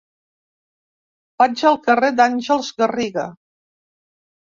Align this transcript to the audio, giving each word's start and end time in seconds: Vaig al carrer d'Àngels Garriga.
Vaig 1.43 1.63
al 1.73 1.79
carrer 1.89 2.11
d'Àngels 2.23 2.75
Garriga. 2.83 3.31